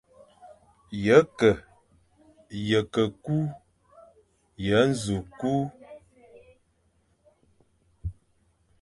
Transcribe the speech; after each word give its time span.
Ye 1.05 1.17
ke, 1.37 1.51
ye 2.69 2.79
ke 2.93 3.03
kü, 3.23 3.37
ye 4.65 4.79
nẑu 4.97 5.17
kü, 5.39 5.53